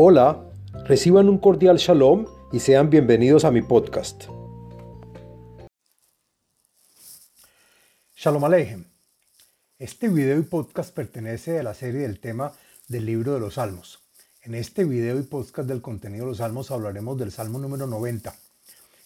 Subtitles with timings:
[0.00, 0.44] Hola,
[0.84, 4.26] reciban un cordial shalom y sean bienvenidos a mi podcast.
[8.14, 8.84] Shalom Aleichem.
[9.76, 12.52] Este video y podcast pertenece a la serie del tema
[12.86, 13.98] del libro de los Salmos.
[14.42, 18.32] En este video y podcast del contenido de los Salmos hablaremos del Salmo número 90,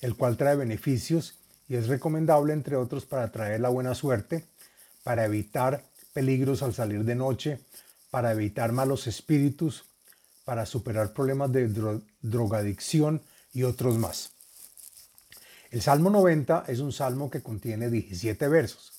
[0.03, 1.39] el cual trae beneficios
[1.71, 4.45] y es recomendable, entre otros, para traer la buena suerte,
[5.05, 7.61] para evitar peligros al salir de noche,
[8.11, 9.87] para evitar malos espíritus,
[10.45, 11.69] para superar problemas de
[12.21, 14.33] drogadicción y otros más.
[15.71, 18.93] El Salmo 90 es un salmo que contiene 17 versos.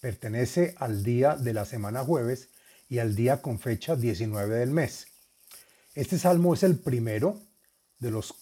[0.00, 2.48] Pertenece al día de la semana jueves
[2.88, 5.06] y al día con fecha 19 del mes.
[5.94, 7.40] Este salmo es el primero
[7.98, 8.34] de los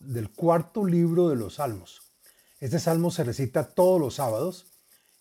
[0.00, 2.02] del cuarto libro de los salmos.
[2.60, 4.66] Este salmo se recita todos los sábados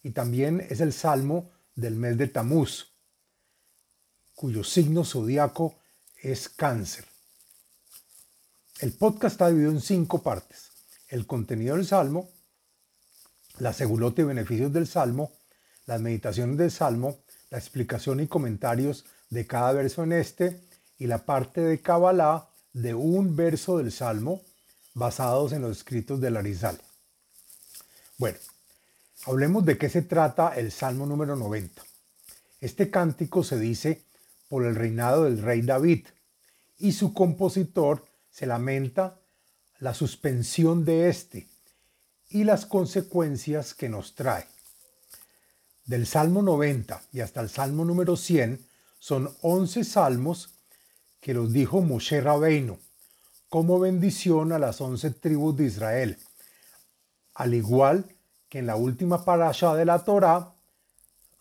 [0.02, 2.88] y también es el salmo del mes de Tamuz,
[4.34, 5.76] cuyo signo zodiaco
[6.22, 7.06] es cáncer.
[8.80, 10.70] El podcast está dividido en cinco partes.
[11.08, 12.30] El contenido del Salmo,
[13.60, 15.32] la segulota y beneficios del Salmo,
[15.86, 17.18] las meditaciones del Salmo,
[17.50, 20.62] la explicación y comentarios de cada verso en este
[20.98, 24.42] y la parte de Kabbalah de un verso del Salmo
[24.94, 26.80] basados en los escritos de Larizal.
[28.18, 28.38] Bueno,
[29.26, 31.84] hablemos de qué se trata el Salmo número 90.
[32.60, 34.04] Este cántico se dice
[34.48, 36.08] por el reinado del rey David,
[36.78, 39.20] y su compositor se lamenta
[39.80, 41.48] la suspensión de éste
[42.30, 44.48] y las consecuencias que nos trae.
[45.86, 48.66] Del Salmo 90 y hasta el Salmo número 100
[49.00, 50.54] son 11 salmos
[51.22, 52.80] que los dijo Moshe Rabeino
[53.50, 56.18] como bendición a las 11 tribus de Israel,
[57.34, 58.06] al igual
[58.50, 60.54] que en la última parasha de la Torah,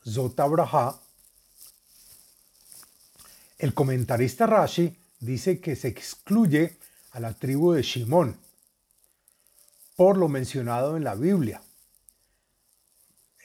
[0.09, 1.01] Zotabraha,
[3.59, 6.79] el comentarista Rashi dice que se excluye
[7.13, 8.39] a la tribu de Shimón
[9.97, 11.63] por lo mencionado en la Biblia,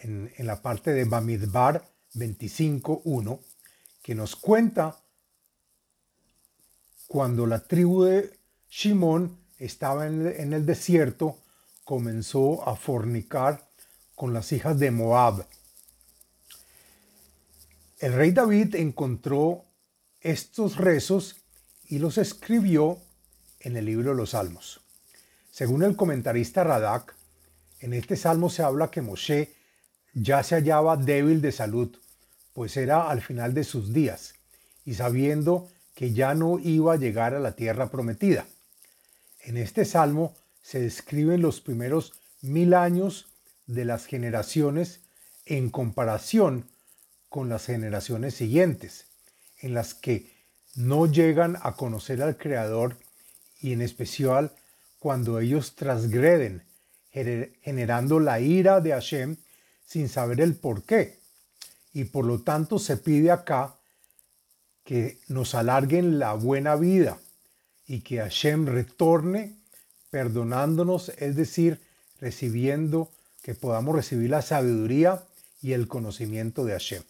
[0.02, 3.40] en, la parte de Bamidbar 25.1,
[4.04, 5.02] que nos cuenta
[7.08, 8.38] cuando la tribu de
[8.70, 11.38] Shimón estaba en en el desierto,
[11.86, 13.66] comenzó a fornicar
[14.16, 15.48] con las hijas de Moab.
[18.00, 19.71] El rey David encontró
[20.22, 21.38] estos rezos
[21.86, 23.00] y los escribió
[23.60, 24.82] en el libro de los Salmos.
[25.52, 27.16] Según el comentarista Radak,
[27.80, 29.54] en este salmo se habla que Moshe
[30.14, 31.98] ya se hallaba débil de salud,
[32.54, 34.36] pues era al final de sus días,
[34.86, 38.46] y sabiendo que ya no iba a llegar a la tierra prometida.
[39.40, 43.28] En este salmo se describen los primeros mil años
[43.66, 45.02] de las generaciones
[45.46, 46.70] en comparación
[47.30, 49.11] con las generaciones siguientes,
[49.62, 50.32] en las que
[50.76, 52.98] no llegan a conocer al Creador
[53.60, 54.52] y en especial
[55.00, 56.64] cuando ellos transgreden,
[57.12, 59.38] generando la ira de Hashem
[59.86, 61.20] sin saber el por qué.
[61.94, 63.76] Y por lo tanto se pide acá
[64.84, 67.20] que nos alarguen la buena vida
[67.88, 69.56] y que Hashem retorne
[70.10, 71.82] perdonándonos, es decir,
[72.20, 73.12] recibiendo,
[73.42, 75.24] que podamos recibir la sabiduría
[75.62, 77.04] y el conocimiento de Hashem.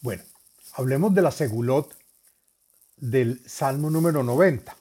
[0.00, 0.22] Bueno,
[0.72, 1.96] Hablemos de la segulot
[2.96, 4.76] del Salmo número 90.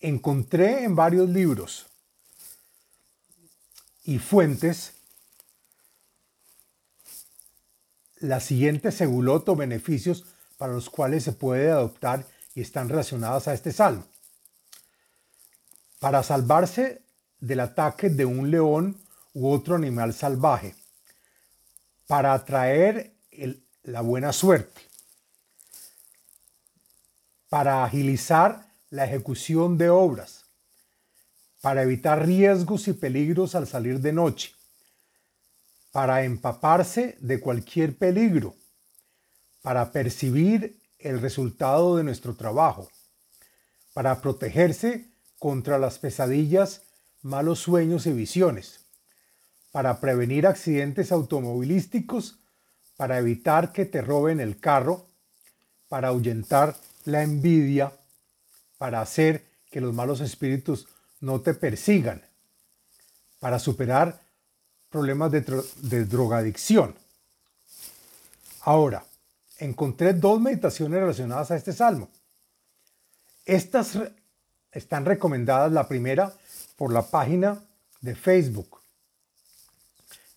[0.00, 1.86] Encontré en varios libros
[4.04, 4.94] y fuentes
[8.16, 10.24] la siguiente segulot o beneficios
[10.56, 14.06] para los cuales se puede adoptar y están relacionadas a este salmo.
[16.00, 17.02] Para salvarse
[17.38, 18.98] del ataque de un león
[19.34, 20.74] u otro animal salvaje
[22.12, 23.14] para atraer
[23.84, 24.82] la buena suerte,
[27.48, 30.44] para agilizar la ejecución de obras,
[31.62, 34.52] para evitar riesgos y peligros al salir de noche,
[35.90, 38.56] para empaparse de cualquier peligro,
[39.62, 42.90] para percibir el resultado de nuestro trabajo,
[43.94, 45.08] para protegerse
[45.38, 46.82] contra las pesadillas,
[47.22, 48.81] malos sueños y visiones
[49.72, 52.38] para prevenir accidentes automovilísticos,
[52.96, 55.08] para evitar que te roben el carro,
[55.88, 56.76] para ahuyentar
[57.06, 57.92] la envidia,
[58.78, 60.86] para hacer que los malos espíritus
[61.20, 62.22] no te persigan,
[63.40, 64.20] para superar
[64.90, 66.94] problemas de, drogadicción.
[68.60, 69.04] Ahora,
[69.58, 72.10] encontré dos meditaciones relacionadas a este salmo.
[73.46, 73.98] Estas
[74.70, 76.34] están recomendadas, la primera,
[76.76, 77.58] por la página
[78.02, 78.81] de Facebook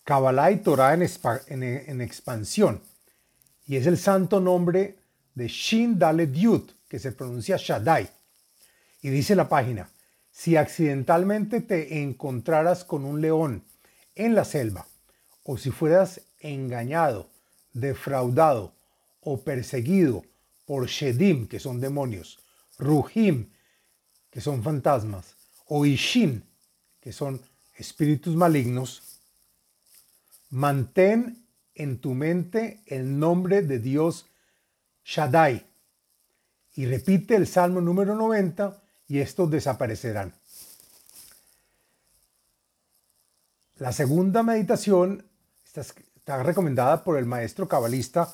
[0.06, 2.82] Kabbalah y Torah en, expansión.
[3.66, 5.00] y es el santo nombre
[5.34, 8.10] de Shin Dalet Yud, que se pronuncia Shaddai.
[9.02, 9.90] Y dice la página,
[10.32, 13.64] si accidentalmente te encontraras con un león
[14.14, 14.86] en la selva,
[15.44, 17.30] o si fueras engañado,
[17.74, 18.74] defraudado
[19.22, 20.24] o perseguido
[20.68, 22.40] por Shedim, que son demonios,
[22.78, 23.50] Ruhim,
[24.30, 25.36] que son fantasmas,
[25.66, 26.44] o Ishin,
[27.02, 27.42] que son
[27.76, 29.15] espíritus malignos,
[30.56, 31.44] mantén
[31.76, 34.26] en tu mente el nombre de Dios
[35.04, 35.68] Shaddai
[36.76, 40.34] y repite el Salmo número 90 y estos desaparecerán.
[43.78, 45.26] La segunda meditación
[45.66, 48.34] está, recomendada por el maestro cabalista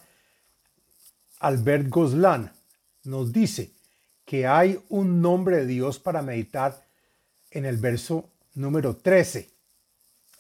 [1.39, 2.53] Albert Goslan.
[3.05, 3.71] Nos dice
[4.25, 6.85] que hay un nombre de Dios para meditar
[7.49, 9.49] en el verso número 13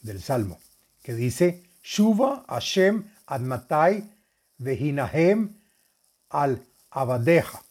[0.03, 0.59] del Salmo,
[1.01, 4.03] que dice, Shuva Hashem Admatai
[4.57, 5.55] Vehinahem
[6.29, 7.63] al Abadeja,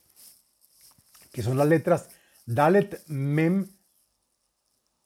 [1.32, 2.08] que son las letras
[2.46, 3.68] Dalet Mem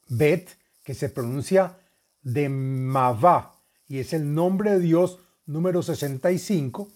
[0.07, 1.77] Bet, que se pronuncia
[2.21, 3.55] de Mavá,
[3.87, 6.91] y es el nombre de Dios número 65,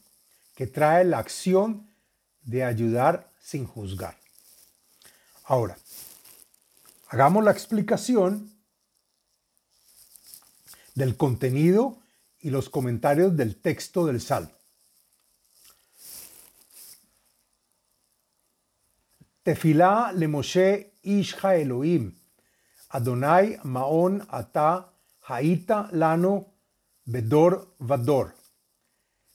[0.56, 1.88] que trae la acción
[2.42, 4.18] de ayudar sin juzgar.
[5.46, 5.78] Ahora,
[7.10, 8.52] hagamos la explicación
[10.96, 11.99] del contenido
[12.42, 14.52] y los comentarios del texto del Salmo.
[19.44, 22.14] Tefilá le Moshe Ishja Elohim,
[22.90, 24.94] Adonai Maon Ata
[25.28, 26.54] Haita Lano
[27.06, 28.36] Bedor Vador.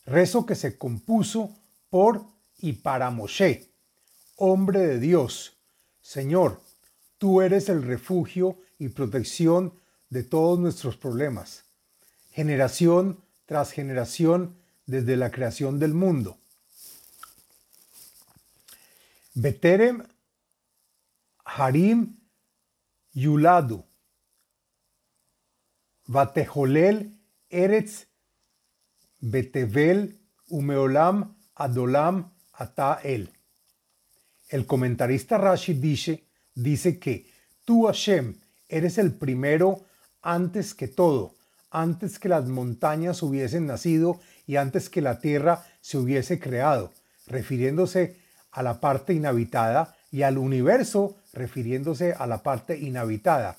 [0.06, 1.50] Rezo que se compuso
[1.88, 2.24] por
[2.58, 3.72] y para Moshe,
[4.36, 5.56] hombre de Dios.
[6.00, 6.60] Señor,
[7.18, 9.74] tú eres el refugio y protección
[10.10, 11.63] de todos nuestros problemas,
[12.34, 16.36] generación tras generación desde la creación del mundo.
[19.34, 20.02] Beterem
[21.44, 22.16] Harim
[23.12, 23.84] Yuladu
[26.06, 27.16] Vatejolel
[27.50, 28.08] Eretz
[29.20, 33.30] Betevel Umeolam Adolam Atael.
[34.48, 37.30] El comentarista Rashi dice, dice que
[37.64, 39.84] tú Hashem eres el primero
[40.20, 41.34] antes que todo,
[41.74, 46.92] antes que las montañas hubiesen nacido y antes que la tierra se hubiese creado,
[47.26, 48.16] refiriéndose
[48.52, 53.58] a la parte inhabitada y al universo refiriéndose a la parte inhabitada.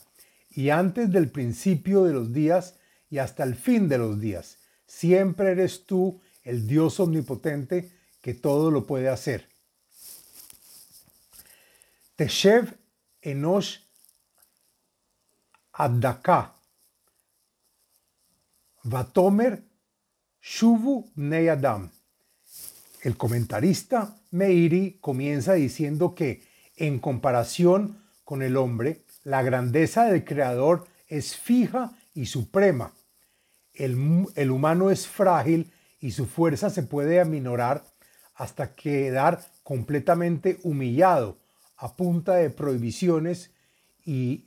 [0.50, 2.76] Y antes del principio de los días
[3.10, 7.92] y hasta el fin de los días, siempre eres tú el Dios omnipotente
[8.22, 9.50] que todo lo puede hacer.
[12.16, 12.78] Teshev
[13.22, 13.80] Enosh
[15.74, 16.55] Adaka
[18.88, 19.64] Vatomer
[20.40, 21.90] Shuvu Neyadam.
[23.02, 26.44] El comentarista Meiri comienza diciendo que,
[26.76, 32.94] en comparación con el hombre, la grandeza del Creador es fija y suprema.
[33.74, 37.86] El, el humano es frágil y su fuerza se puede aminorar
[38.36, 41.40] hasta quedar completamente humillado
[41.78, 43.50] a punta de prohibiciones
[44.06, 44.46] y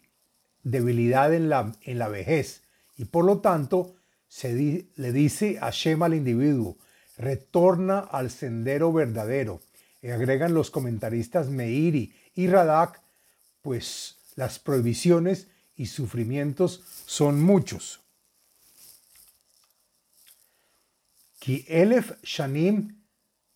[0.63, 2.63] debilidad en la, en la vejez.
[2.97, 3.97] Y por lo tanto,
[4.29, 6.77] se le dice a Shema al individuo,
[7.17, 9.61] retorna al sendero verdadero.
[10.01, 13.03] Y agregan los comentaristas Meiri y Radak,
[13.63, 18.01] pues las prohibiciones y sufrimientos son muchos.
[21.41, 23.03] Ki elef shanim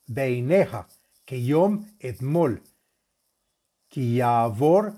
[0.06, 0.88] beineja,
[1.24, 2.62] que yom etmol,
[3.88, 4.94] ki yavor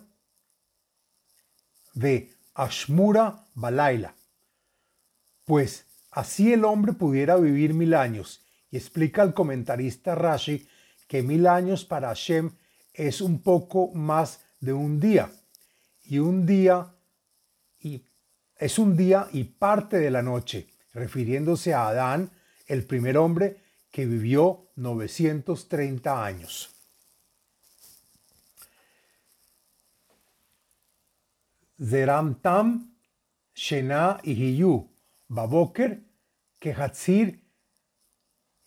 [1.95, 4.15] ve ashmura balaila
[5.45, 8.45] pues así el hombre pudiera vivir mil años.
[8.71, 10.67] Y explica el comentarista Rashi
[11.07, 12.51] que mil años para Hashem
[12.93, 15.31] es un poco más de un día.
[16.03, 16.95] Y un día
[17.81, 18.05] y
[18.57, 22.31] es un día y parte de la noche, refiriéndose a Adán,
[22.67, 23.61] el primer hombre
[23.91, 26.71] que vivió 930 años.
[31.81, 32.95] Zeramtam,
[33.55, 34.94] Shena y Hiyu,
[35.35, 36.01] Baboker,
[36.61, 37.43] Kehatzir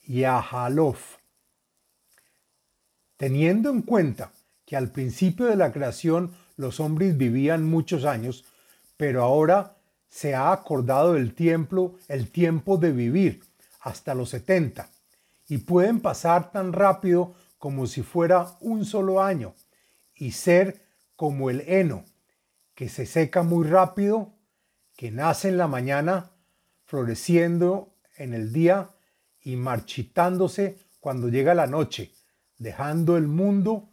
[0.01, 1.15] y Ahalof.
[3.15, 4.33] Teniendo en cuenta
[4.65, 8.43] que al principio de la creación los hombres vivían muchos años,
[8.97, 9.77] pero ahora
[10.09, 13.43] se ha acordado el tiempo, el tiempo de vivir
[13.79, 14.89] hasta los 70
[15.47, 19.55] y pueden pasar tan rápido como si fuera un solo año
[20.13, 22.03] y ser como el heno,
[22.75, 24.33] que se seca muy rápido,
[24.97, 26.31] que nace en la mañana
[26.88, 28.89] floreciendo en el día
[29.41, 32.12] y marchitándose cuando llega la noche,
[32.58, 33.89] dejando el mundo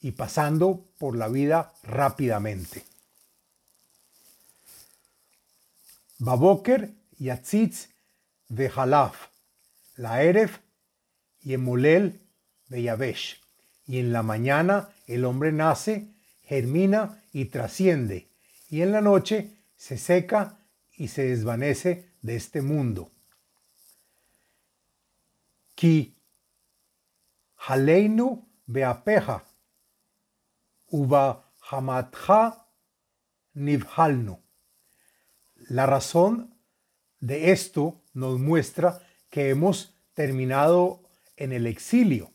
[0.00, 2.84] y pasando por la vida rápidamente.
[6.18, 7.88] Baboker yatzitz
[8.48, 9.28] vejalaf,
[9.96, 10.58] la eref
[11.42, 12.20] y emolel
[12.68, 13.40] beyavesh.
[13.86, 16.08] Y en la mañana el hombre nace,
[16.42, 18.28] germina y trasciende,
[18.70, 20.58] y en la noche se seca
[20.96, 23.12] y se desvanece de este mundo.
[25.76, 26.16] Ki
[27.56, 29.44] haleinu beapeja,
[30.90, 32.66] uba hamatja
[33.54, 34.38] nivhalnu.
[35.68, 36.54] La razón
[37.20, 41.02] de esto nos muestra que hemos terminado
[41.36, 42.32] en el exilio,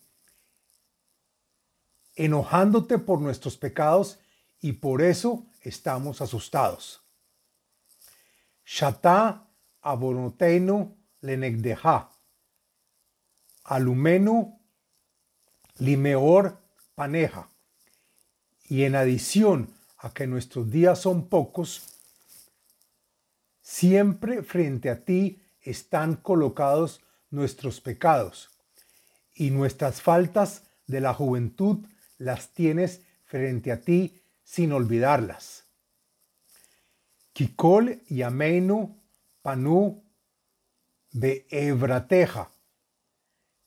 [2.15, 4.19] enojándote por nuestros pecados
[4.61, 7.01] y por eso estamos asustados.
[8.65, 9.50] Shata
[9.81, 12.09] abonotenu lenegdeha,
[13.63, 14.59] alumenu
[15.79, 16.57] limeor
[16.95, 17.49] paneja.
[18.69, 21.91] Y en adición a que nuestros días son pocos,
[23.71, 28.49] Siempre frente a ti están colocados nuestros pecados
[29.33, 31.77] y nuestras faltas de la juventud
[32.17, 35.63] las tienes frente a ti sin olvidarlas.
[37.31, 38.01] Kikol
[39.43, 40.03] yameinu panu
[41.13, 42.49] beevrateja.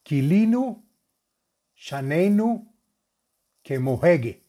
[0.03, 0.83] Kilinu
[1.77, 2.67] shaneinu
[3.63, 4.43] kemohege.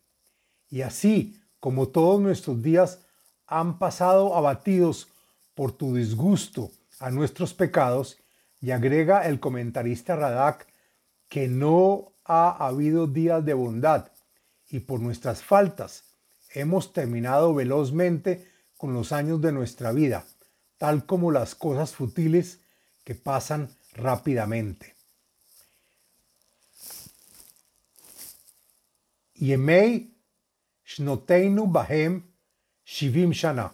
[0.70, 3.00] Y así como todos nuestros días
[3.48, 5.08] han pasado abatidos
[5.54, 8.18] por tu disgusto a nuestros pecados
[8.62, 10.68] y agrega el comentarista Radak
[11.30, 14.12] que no ha habido días de bondad
[14.70, 16.04] y por nuestras faltas
[16.54, 20.26] hemos terminado velozmente con los años de nuestra vida,
[20.78, 22.60] tal como las cosas futiles
[23.04, 24.96] que pasan rápidamente.
[29.36, 30.10] Yemei
[30.86, 32.24] Shnoteinu Bahem
[32.86, 33.72] Shivim Shana.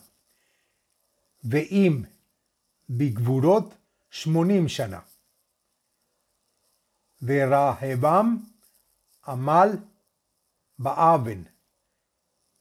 [1.43, 2.07] Veim
[2.89, 3.71] Bigvurot
[4.11, 5.03] Shmonim Shana.
[7.23, 8.41] Verahevam
[9.23, 9.79] Amal
[10.79, 11.47] Baaven.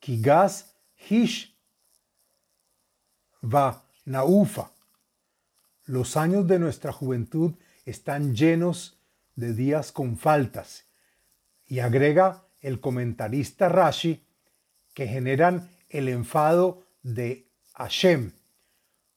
[0.00, 0.64] Kigas
[1.08, 1.50] Hish
[3.42, 4.72] Va Naufa.
[5.84, 8.98] Los años de nuestra juventud están llenos
[9.36, 10.86] de días con faltas.
[11.68, 14.26] Y agrega el comentarista Rashi
[14.94, 18.32] que generan el enfado de Hashem.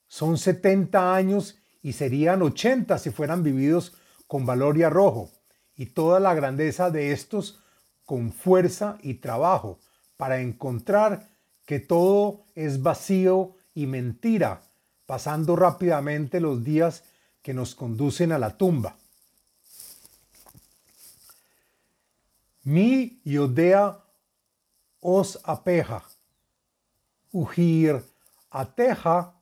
[0.08, 3.98] Son 70 años y serían 80 si fueran vividos
[4.28, 5.32] con valor y arrojo,
[5.76, 7.60] y toda la grandeza de estos
[8.06, 9.80] con fuerza y trabajo,
[10.18, 11.30] para encontrar
[11.66, 14.62] que todo es vacío y mentira,
[15.06, 17.04] pasando rápidamente los días
[17.42, 18.96] que nos conducen a la tumba.
[22.64, 24.00] Mi yodea
[25.02, 26.04] os apeja,
[27.32, 28.02] ujir
[28.50, 29.34] ateja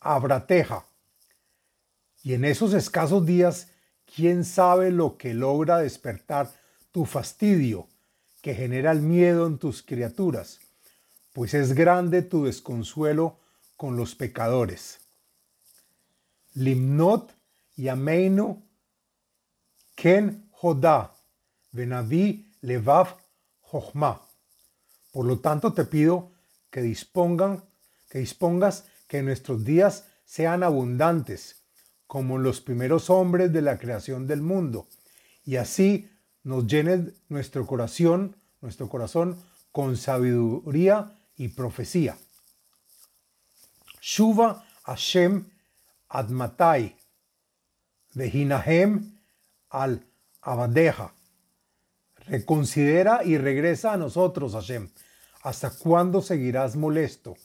[0.00, 0.84] abrateja.
[2.22, 3.68] Y en esos escasos días,
[4.14, 6.50] ¿quién sabe lo que logra despertar
[6.92, 7.86] tu fastidio,
[8.42, 10.60] que genera el miedo en tus criaturas?
[11.32, 13.38] Pues es grande tu desconsuelo
[13.78, 14.98] con los pecadores.
[16.54, 17.32] Limnot
[17.76, 18.60] yameinu
[19.94, 21.14] ken joda
[21.72, 23.14] venavi levav
[23.62, 24.20] jochma.
[25.12, 26.32] Por lo tanto, te pido
[26.70, 27.62] que dispongan,
[28.10, 31.62] que dispongas que nuestros días sean abundantes,
[32.08, 34.88] como los primeros hombres de la creación del mundo,
[35.44, 36.10] y así
[36.42, 42.18] nos llene nuestro corazón, nuestro corazón con sabiduría y profecía.
[44.00, 45.44] Shuva Hashem
[46.10, 46.94] Admatai,
[48.14, 49.12] Vehinahem
[49.70, 50.02] al
[50.42, 51.12] Abadeja.
[52.26, 54.88] Reconsidera y regresa a nosotros, Hashem.
[55.42, 57.36] ¿Hasta cuándo seguirás molesto?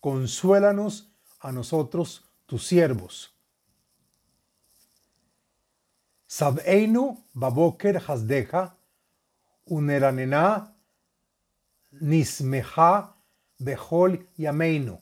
[0.00, 1.08] Consuélanos
[1.40, 3.32] a nosotros, tus siervos.
[6.26, 8.76] Sabeinu baboker hasdeja,
[9.66, 10.74] uneranena
[11.90, 13.14] nismeja
[13.58, 15.00] behol yameinu.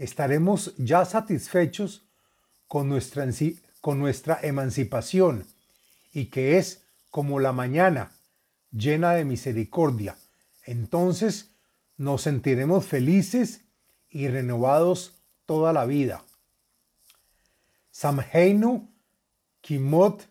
[0.00, 2.06] Estaremos ya satisfechos
[2.66, 3.28] con nuestra,
[3.82, 5.46] con nuestra emancipación
[6.10, 8.10] y que es como la mañana
[8.72, 10.16] llena de misericordia.
[10.64, 11.50] Entonces
[11.98, 13.60] nos sentiremos felices
[14.08, 16.24] y renovados toda la vida.
[17.90, 18.88] Samheinu
[19.60, 20.26] Kimot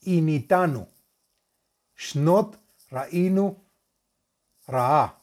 [0.00, 0.88] Initanu
[1.98, 2.58] Shnot
[2.90, 3.62] Rainu
[4.66, 5.20] Ra'a.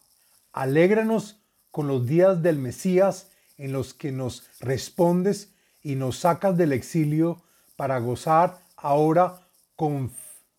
[0.53, 1.36] Alégranos
[1.77, 3.27] con los días del Mesías
[3.59, 5.53] en los que nos respondes
[5.83, 7.43] y nos sacas del exilio
[7.75, 10.11] para gozar ahora con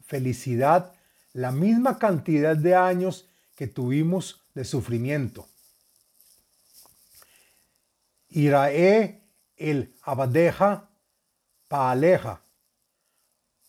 [0.06, 0.94] felicidad
[1.32, 5.48] la misma cantidad de años que tuvimos de sufrimiento.
[8.28, 9.20] Irae
[9.56, 10.88] el abadeja
[11.66, 12.42] paaleja,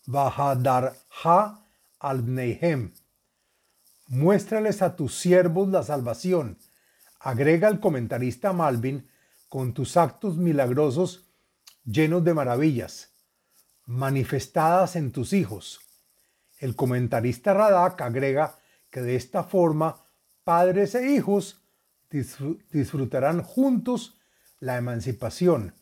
[0.06, 1.66] bajadarja
[1.98, 2.24] al.
[4.06, 6.60] Muéstrales a tus siervos la salvación.
[7.20, 9.10] Agrega el comentarista Malvin
[9.48, 11.28] con tus actos milagrosos
[11.84, 13.14] llenos de maravillas,
[13.86, 15.82] manifestadas en tus hijos.
[16.60, 18.60] El comentarista Radak agrega
[18.90, 20.06] que de esta forma
[20.44, 21.62] padres e hijos
[22.10, 24.20] disfrutarán juntos
[24.60, 25.74] la emancipación.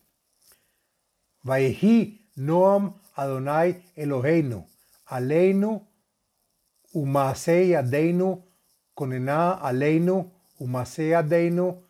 [1.44, 4.68] Vaehi Noam Adonai Eloheinu,
[5.06, 5.88] Aleinu
[6.94, 8.44] Umasei Adeinu,
[8.94, 11.84] Konena Aleinu, Umasei Adeinu,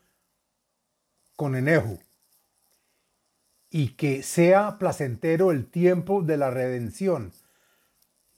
[1.35, 1.99] Konenehu.
[3.69, 7.33] Y que sea placentero el tiempo de la redención,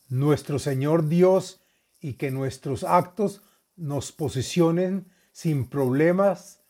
[0.07, 1.61] nuestro Señor Dios,
[1.99, 3.41] y que nuestros actos
[3.75, 6.61] nos posicionen sin problemas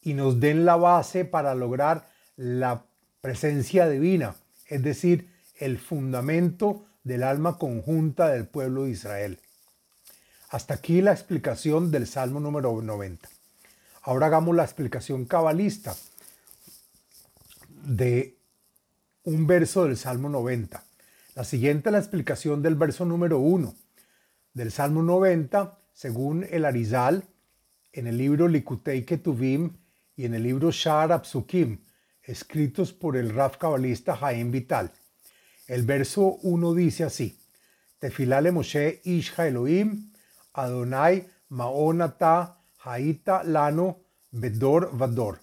[0.00, 2.86] y nos den la base para lograr la
[3.20, 4.36] presencia divina,
[4.66, 9.40] es decir, el fundamento del alma conjunta del pueblo de Israel.
[10.50, 13.28] Hasta aquí la explicación del Salmo número 90.
[14.02, 15.94] Ahora hagamos la explicación cabalista
[17.84, 18.38] de
[19.24, 20.82] un verso del Salmo 90.
[21.34, 23.74] La siguiente es la explicación del verso número 1
[24.54, 27.24] del Salmo 90, según el Arizal,
[27.92, 29.76] en el libro Likutei Ketuvim
[30.16, 31.80] y en el libro Shar Apsukim,
[32.22, 34.92] escritos por el Raf cabalista Jaim Vital.
[35.66, 37.38] El verso 1 dice así:
[37.98, 40.10] Tefilale Moshe Isha Elohim,
[40.58, 44.00] Adonai Maonata Haita Lano
[44.32, 45.40] Bedor Vador.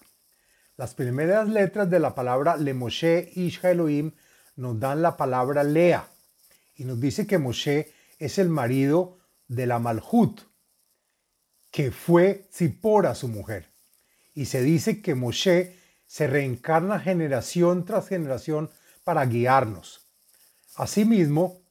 [0.76, 4.12] Las primeras letras de la palabra Le Moshe Isha Elohim
[4.56, 6.06] nos dan la palabra Lea
[6.76, 9.16] y nos dice que Moshe es el marido
[9.48, 10.42] de la Malhut,
[11.70, 13.70] que fue Zipora su mujer.
[14.34, 18.70] Y se dice que Moshe se reencarna generación tras generación
[19.02, 20.06] para guiarnos.
[20.74, 21.62] Asimismo,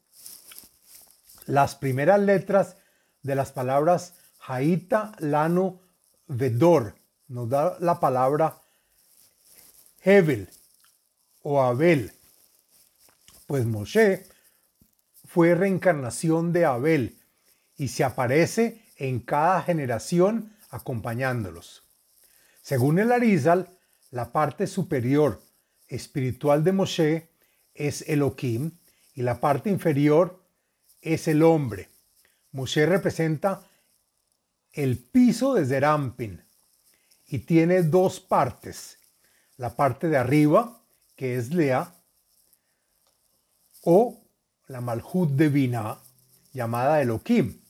[1.46, 2.78] las primeras letras
[3.26, 4.14] de las palabras
[4.48, 5.82] Haita, Lano,
[6.28, 6.96] Vedor
[7.28, 8.62] nos da la palabra
[10.04, 10.48] Hevel
[11.42, 12.12] o Abel.
[13.48, 14.28] Pues Moshe
[15.26, 17.20] fue reencarnación de Abel
[17.78, 21.84] y se aparece en cada generación acompañándolos.
[22.62, 23.70] Según el Arizal,
[24.12, 25.42] la parte superior
[25.88, 27.30] espiritual de Moshe
[27.74, 28.78] es Elohim
[29.16, 30.44] y la parte inferior
[31.02, 31.90] es el hombre.
[32.56, 33.68] Moshe representa
[34.72, 36.42] el piso de Zerampin
[37.28, 38.98] y tiene dos partes.
[39.58, 40.82] La parte de arriba,
[41.18, 41.94] que es Lea,
[43.82, 44.24] o
[44.68, 46.00] la Malhut de Binah,
[46.54, 47.62] llamada Elohim,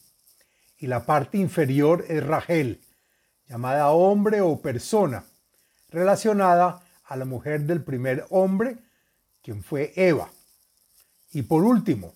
[0.77, 2.79] y la parte inferior es Rachel,
[3.49, 5.25] llamada hombre o persona,
[5.89, 8.77] relacionada a la mujer del primer hombre,
[9.41, 10.29] quien fue Eva.
[11.31, 12.13] Y por último,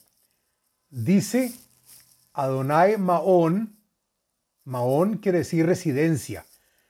[0.92, 1.52] dice
[2.34, 3.78] Adonai Maón,
[4.66, 6.46] Maón quiere decir residencia,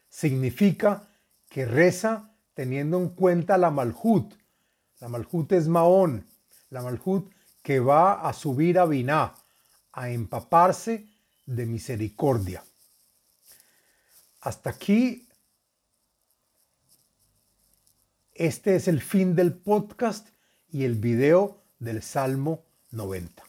[0.09, 1.09] significa
[1.49, 4.33] que reza teniendo en cuenta la Malhut.
[4.99, 6.25] La Malhut es Maón,
[6.69, 7.31] la Malhut
[7.63, 9.33] que va a subir a Biná,
[9.93, 11.07] a empaparse
[11.45, 12.63] de misericordia.
[14.41, 15.27] Hasta aquí,
[18.33, 20.29] este es el fin del podcast
[20.71, 23.48] y el video del Salmo 90.